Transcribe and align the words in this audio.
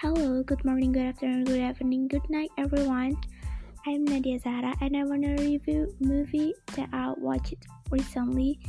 Hello, 0.00 0.44
good 0.44 0.64
morning, 0.64 0.92
good 0.92 1.10
afternoon, 1.10 1.42
good 1.42 1.58
evening, 1.58 2.06
good 2.06 2.30
night, 2.30 2.50
everyone. 2.56 3.18
I'm 3.84 4.04
Nadia 4.04 4.38
Zara 4.38 4.72
and 4.80 4.96
I 4.96 5.02
want 5.02 5.24
to 5.24 5.34
review 5.42 5.92
movie 5.98 6.54
that 6.76 6.88
I 6.92 7.14
watched 7.18 7.66
recently, 7.90 8.60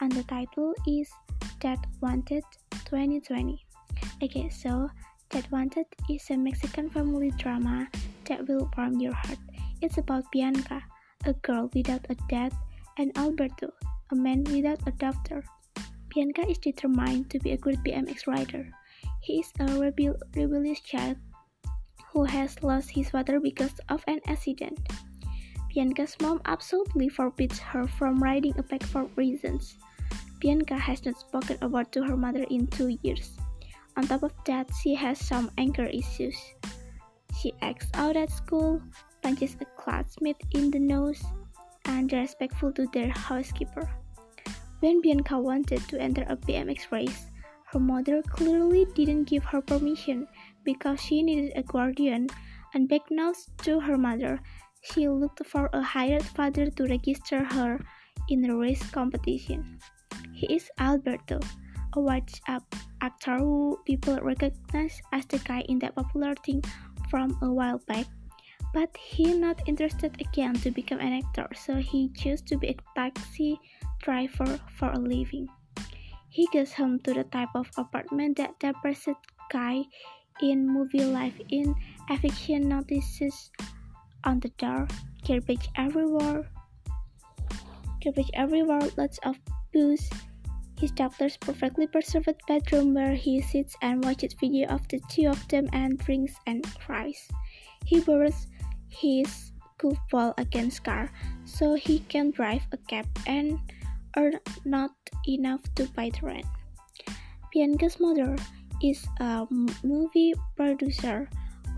and 0.00 0.10
the 0.10 0.22
title 0.22 0.72
is 0.88 1.12
Dad 1.58 1.76
Wanted 2.00 2.44
2020. 2.88 3.62
Okay, 4.22 4.48
so 4.48 4.88
Dad 5.28 5.46
Wanted 5.52 5.84
is 6.08 6.24
a 6.30 6.38
Mexican 6.38 6.88
family 6.88 7.30
drama 7.32 7.86
that 8.24 8.48
will 8.48 8.70
warm 8.74 8.98
your 9.00 9.12
heart. 9.12 9.38
It's 9.82 9.98
about 9.98 10.32
Bianca, 10.32 10.82
a 11.26 11.34
girl 11.44 11.68
without 11.74 12.06
a 12.08 12.16
dad, 12.30 12.54
and 12.96 13.12
Alberto, 13.18 13.68
a 14.12 14.16
man 14.16 14.44
without 14.44 14.80
a 14.86 14.92
daughter. 14.92 15.44
Bianca 16.08 16.48
is 16.48 16.56
determined 16.56 17.28
to 17.28 17.38
be 17.38 17.52
a 17.52 17.58
good 17.58 17.84
BMX 17.84 18.26
rider. 18.26 18.72
He 19.20 19.40
is 19.40 19.52
a 19.60 19.66
rebel 19.78 20.16
rebellious 20.34 20.80
child 20.80 21.16
who 22.12 22.24
has 22.24 22.62
lost 22.62 22.90
his 22.90 23.10
father 23.10 23.38
because 23.38 23.78
of 23.88 24.02
an 24.08 24.20
accident. 24.26 24.80
Bianca's 25.72 26.16
mom 26.20 26.40
absolutely 26.46 27.08
forbids 27.08 27.58
her 27.60 27.86
from 27.86 28.22
riding 28.22 28.58
a 28.58 28.62
bike 28.62 28.82
for 28.82 29.04
reasons. 29.14 29.76
Bianca 30.40 30.74
has 30.74 31.04
not 31.04 31.20
spoken 31.20 31.58
a 31.62 31.68
word 31.68 31.92
to 31.92 32.02
her 32.02 32.16
mother 32.16 32.44
in 32.50 32.66
two 32.66 32.98
years. 33.02 33.38
On 33.96 34.06
top 34.06 34.22
of 34.24 34.32
that, 34.46 34.70
she 34.82 34.94
has 34.94 35.20
some 35.20 35.50
anger 35.58 35.84
issues. 35.86 36.36
She 37.38 37.52
acts 37.62 37.86
out 37.94 38.16
at 38.16 38.32
school, 38.32 38.82
punches 39.22 39.56
a 39.60 39.66
classmate 39.78 40.42
in 40.52 40.70
the 40.70 40.80
nose, 40.80 41.22
and 41.84 42.08
disrespectful 42.08 42.72
to 42.72 42.88
their 42.92 43.10
housekeeper. 43.10 43.88
When 44.80 45.02
Bianca 45.02 45.38
wanted 45.38 45.86
to 45.88 46.00
enter 46.00 46.24
a 46.26 46.36
BMX 46.36 46.90
race, 46.90 47.29
her 47.72 47.78
mother 47.78 48.22
clearly 48.22 48.84
didn't 48.94 49.24
give 49.24 49.44
her 49.44 49.60
permission 49.60 50.26
because 50.64 51.00
she 51.00 51.22
needed 51.22 51.52
a 51.56 51.62
guardian, 51.62 52.26
and 52.74 52.90
unbeknownst 52.90 53.50
to 53.58 53.78
her 53.80 53.96
mother, 53.96 54.40
she 54.82 55.08
looked 55.08 55.44
for 55.46 55.70
a 55.72 55.82
hired 55.82 56.24
father 56.24 56.70
to 56.70 56.84
register 56.84 57.44
her 57.44 57.78
in 58.28 58.42
the 58.42 58.54
race 58.54 58.82
competition. 58.90 59.78
He 60.32 60.46
is 60.54 60.70
Alberto, 60.78 61.38
a 61.94 62.00
watch-up 62.00 62.74
actor 63.00 63.38
who 63.38 63.78
people 63.84 64.18
recognize 64.20 65.00
as 65.12 65.26
the 65.26 65.38
guy 65.38 65.60
in 65.68 65.78
that 65.80 65.94
popular 65.94 66.34
thing 66.44 66.62
from 67.08 67.36
a 67.42 67.50
while 67.52 67.80
back. 67.86 68.06
But 68.72 68.96
he 68.96 69.34
not 69.34 69.62
interested 69.66 70.14
again 70.20 70.54
to 70.62 70.70
become 70.70 71.00
an 71.00 71.12
actor, 71.12 71.48
so 71.54 71.74
he 71.74 72.10
chose 72.10 72.40
to 72.42 72.56
be 72.56 72.68
a 72.68 72.76
taxi 72.94 73.58
driver 74.02 74.58
for 74.78 74.90
a 74.90 74.98
living. 74.98 75.48
He 76.30 76.46
goes 76.52 76.72
home 76.72 77.00
to 77.00 77.12
the 77.12 77.24
type 77.24 77.50
of 77.56 77.68
apartment 77.76 78.38
that 78.38 78.54
the 78.60 78.72
person 78.82 79.16
guy 79.50 79.82
in 80.40 80.66
movie 80.66 81.04
life 81.04 81.34
in 81.50 81.74
eviction 82.08 82.68
notices 82.68 83.50
on 84.22 84.38
the 84.38 84.48
door, 84.50 84.86
garbage 85.26 85.68
everywhere, 85.76 86.48
garbage 88.02 88.30
everywhere, 88.34 88.86
lots 88.96 89.18
of 89.24 89.40
booze. 89.72 90.08
His 90.78 90.92
daughter's 90.92 91.36
perfectly 91.36 91.88
preserved 91.88 92.40
bedroom 92.46 92.94
where 92.94 93.14
he 93.14 93.42
sits 93.42 93.74
and 93.82 94.04
watches 94.04 94.34
video 94.34 94.68
of 94.68 94.86
the 94.86 95.00
two 95.10 95.26
of 95.26 95.46
them 95.48 95.68
and 95.72 95.98
drinks 95.98 96.34
and 96.46 96.64
cries. 96.78 97.26
He 97.84 98.00
borrows 98.00 98.46
his 98.88 99.50
goofball 99.78 100.34
against 100.38 100.84
car 100.84 101.10
so 101.44 101.74
he 101.74 101.98
can 102.06 102.30
drive 102.30 102.62
a 102.70 102.76
cab 102.76 103.06
and 103.26 103.58
earn 104.16 104.38
not 104.64 104.90
enough 105.28 105.62
to 105.74 105.86
pay 105.88 106.10
the 106.10 106.26
rent. 106.26 106.46
Bianca's 107.52 107.98
mother 108.00 108.36
is 108.82 109.06
a 109.20 109.46
movie 109.82 110.34
producer 110.56 111.28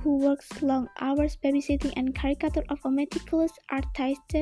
who 0.03 0.19
works 0.19 0.63
long 0.63 0.89
hours 1.01 1.37
babysitting 1.43 1.93
and 1.97 2.15
caricature 2.15 2.65
of 2.69 2.79
a 2.85 2.91
meticulous 2.91 3.53
artist 3.71 4.35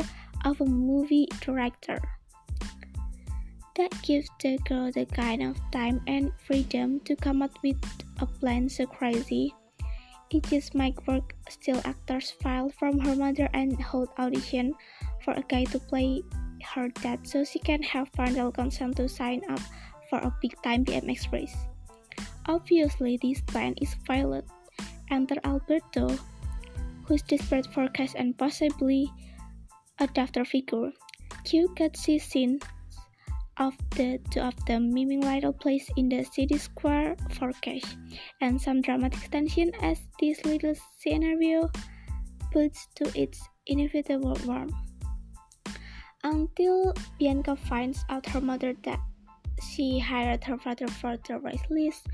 of 0.44 0.60
a 0.60 0.64
movie 0.64 1.28
director. 1.40 2.00
That 3.76 3.94
gives 4.02 4.28
the 4.42 4.58
girl 4.68 4.90
the 4.90 5.06
kind 5.06 5.42
of 5.42 5.56
time 5.70 6.00
and 6.06 6.32
freedom 6.46 7.00
to 7.00 7.14
come 7.16 7.42
up 7.42 7.56
with 7.62 7.78
a 8.20 8.26
plan 8.26 8.68
so 8.68 8.86
crazy. 8.86 9.54
It 10.30 10.44
just 10.44 10.74
might 10.74 10.94
work. 11.06 11.34
Still, 11.48 11.80
actors 11.84 12.30
file 12.42 12.70
from 12.70 12.98
her 13.00 13.16
mother 13.16 13.48
and 13.52 13.80
hold 13.80 14.08
audition 14.18 14.74
for 15.24 15.34
a 15.34 15.42
guy 15.42 15.64
to 15.64 15.78
play 15.78 16.22
dad 17.02 17.26
so 17.26 17.44
she 17.44 17.58
can 17.58 17.82
have 17.82 18.12
parental 18.12 18.52
consent 18.52 18.96
to 18.96 19.08
sign 19.08 19.42
up 19.50 19.60
for 20.08 20.18
a 20.18 20.34
big 20.42 20.54
time 20.62 20.84
BMX 20.84 21.32
race. 21.32 21.56
Obviously, 22.46 23.18
this 23.22 23.40
plan 23.42 23.74
is 23.80 23.94
failed. 24.06 24.44
Enter 25.10 25.36
Alberto, 25.44 26.18
who's 27.04 27.22
desperate 27.22 27.66
for 27.72 27.88
cash 27.88 28.14
and 28.16 28.36
possibly 28.36 29.10
a 29.98 30.06
daughter 30.06 30.44
figure. 30.44 30.90
Cue 31.44 31.68
cutscene 31.76 32.20
scenes 32.20 32.62
of 33.56 33.74
the 33.96 34.18
two 34.30 34.40
of 34.40 34.54
them 34.66 34.92
miming 34.92 35.20
little 35.20 35.52
place 35.52 35.88
in 35.96 36.08
the 36.08 36.24
city 36.24 36.58
square 36.58 37.16
for 37.30 37.52
cash, 37.60 37.84
and 38.40 38.60
some 38.60 38.80
dramatic 38.80 39.30
tension 39.30 39.70
as 39.82 40.00
this 40.18 40.44
little 40.44 40.74
scenario 40.98 41.70
puts 42.52 42.88
to 42.94 43.04
its 43.14 43.40
inevitable 43.66 44.36
warmth 44.46 44.89
until 46.24 46.94
Bianca 47.18 47.56
finds 47.56 48.04
out 48.08 48.26
her 48.26 48.40
mother 48.40 48.74
that 48.84 49.00
she 49.62 49.98
hired 49.98 50.44
her 50.44 50.58
father 50.58 50.88
for 50.88 51.16
the 51.28 51.38
race 51.38 51.64
list. 51.70 52.06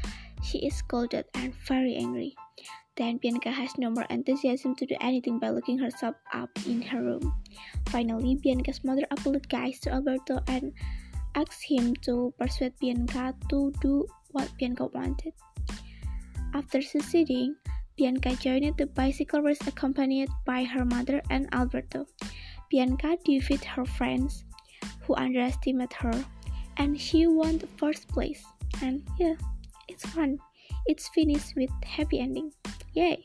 She 0.42 0.66
is 0.66 0.76
scolded 0.76 1.24
and 1.34 1.54
very 1.66 1.96
angry. 1.96 2.34
Then 2.96 3.18
Bianca 3.18 3.50
has 3.50 3.76
no 3.76 3.90
more 3.90 4.06
enthusiasm 4.08 4.74
to 4.76 4.86
do 4.86 4.96
anything 5.00 5.38
by 5.38 5.50
looking 5.50 5.78
herself 5.78 6.16
up 6.32 6.50
in 6.66 6.80
her 6.82 7.02
room. 7.02 7.34
Finally, 7.88 8.36
Bianca's 8.42 8.82
mother 8.84 9.06
apologizes 9.10 9.80
to 9.80 9.92
Alberto 9.92 10.40
and 10.48 10.72
asks 11.34 11.62
him 11.62 11.94
to 12.08 12.32
persuade 12.38 12.72
Bianca 12.80 13.34
to 13.50 13.72
do 13.80 14.06
what 14.30 14.50
Bianca 14.58 14.86
wanted. 14.86 15.34
After 16.54 16.80
succeeding, 16.80 17.54
Bianca 17.96 18.36
joined 18.36 18.76
the 18.76 18.86
bicycle 18.86 19.40
race 19.40 19.66
accompanied 19.66 20.28
by 20.44 20.64
her 20.64 20.84
mother 20.84 21.22
and 21.30 21.48
Alberto. 21.52 22.06
Bianca 22.70 23.16
defeated 23.24 23.64
her 23.64 23.86
friends 23.86 24.44
who 25.02 25.14
underestimated 25.14 25.94
her 25.94 26.24
and 26.76 27.00
she 27.00 27.26
won 27.26 27.58
the 27.58 27.66
first 27.78 28.08
place. 28.08 28.44
And 28.82 29.02
yeah, 29.18 29.34
it's 29.88 30.04
fun. 30.06 30.38
It's 30.86 31.08
finished 31.08 31.56
with 31.56 31.70
happy 31.84 32.20
ending. 32.20 32.52
Yay! 32.92 33.22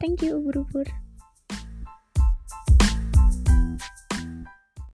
Thank 0.00 0.22
you, 0.22 0.36
Ubur 0.36 0.86